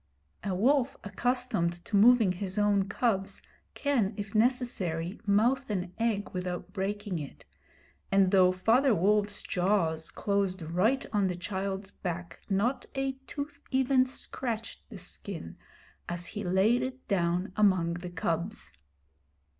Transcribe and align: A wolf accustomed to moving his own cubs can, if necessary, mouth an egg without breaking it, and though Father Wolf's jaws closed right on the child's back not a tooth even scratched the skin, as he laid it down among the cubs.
A 0.43 0.55
wolf 0.55 0.97
accustomed 1.03 1.85
to 1.85 1.95
moving 1.95 2.31
his 2.31 2.57
own 2.57 2.89
cubs 2.89 3.43
can, 3.75 4.15
if 4.17 4.33
necessary, 4.33 5.19
mouth 5.27 5.69
an 5.69 5.93
egg 5.99 6.31
without 6.33 6.73
breaking 6.73 7.19
it, 7.19 7.45
and 8.11 8.31
though 8.31 8.51
Father 8.51 8.95
Wolf's 8.95 9.43
jaws 9.43 10.09
closed 10.09 10.63
right 10.63 11.05
on 11.13 11.27
the 11.27 11.35
child's 11.35 11.91
back 11.91 12.39
not 12.49 12.87
a 12.95 13.11
tooth 13.27 13.63
even 13.69 14.07
scratched 14.07 14.89
the 14.89 14.97
skin, 14.97 15.55
as 16.09 16.25
he 16.25 16.43
laid 16.43 16.81
it 16.81 17.07
down 17.07 17.53
among 17.55 17.93
the 17.93 18.09
cubs. 18.09 18.73